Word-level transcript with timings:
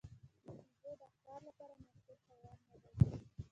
بیزو 0.79 0.91
د 0.99 1.01
ښکار 1.13 1.41
لپاره 1.47 1.73
مناسب 1.81 2.15
حیوان 2.27 2.57
نه 2.69 2.73
دی. 2.81 2.95